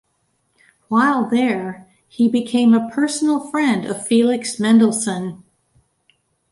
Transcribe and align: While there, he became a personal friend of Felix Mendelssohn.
While 0.87 1.29
there, 1.29 1.87
he 2.07 2.27
became 2.27 2.73
a 2.73 2.89
personal 2.89 3.39
friend 3.51 3.85
of 3.85 4.03
Felix 4.07 4.59
Mendelssohn. 4.59 5.43